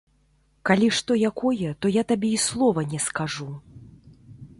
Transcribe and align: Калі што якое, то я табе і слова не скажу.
Калі 0.69 0.87
што 0.99 1.17
якое, 1.29 1.69
то 1.85 1.91
я 1.97 2.03
табе 2.13 2.29
і 2.39 2.39
слова 2.47 2.81
не 2.95 2.99
скажу. 3.09 3.49